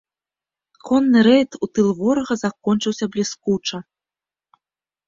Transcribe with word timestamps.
Конны 0.87 1.19
рэйд 1.27 1.51
у 1.67 1.69
тыл 1.75 1.89
ворага 2.01 2.35
закончыўся 2.45 3.05
бліскуча. 3.19 3.77